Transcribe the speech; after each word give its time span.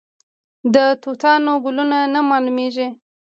د 0.73 0.75
توتانو 1.01 1.53
ګلونه 1.63 1.99
نه 2.13 2.21
معلومیږي؟ 2.29 2.87